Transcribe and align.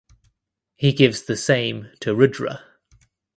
He 0.77 0.93
gives 0.93 1.21
the 1.21 1.35
same 1.37 1.91
to 1.99 2.15
Rudra. 2.15 2.63